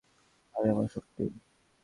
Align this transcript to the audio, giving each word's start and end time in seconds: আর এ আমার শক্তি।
আর 0.55 0.63
এ 0.65 0.69
আমার 0.71 0.87
শক্তি। 0.87 1.23